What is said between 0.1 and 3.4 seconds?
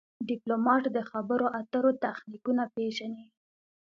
ډيپلومات د خبرو اترو تخنیکونه پېژني.